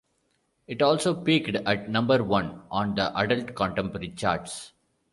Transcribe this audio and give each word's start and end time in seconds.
It 0.65 0.81
also 0.81 1.13
peaked 1.13 1.55
at 1.57 1.87
number 1.87 2.23
one 2.23 2.63
on 2.71 2.95
the 2.95 3.15
Adult 3.15 3.53
Contemporary 3.53 4.09
charts. 4.09 4.71